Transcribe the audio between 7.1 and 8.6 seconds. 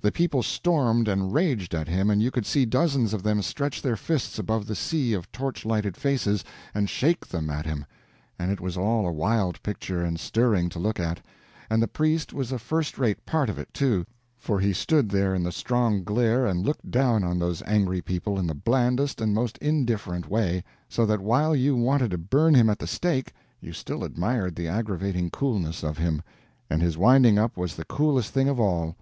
them at him; and it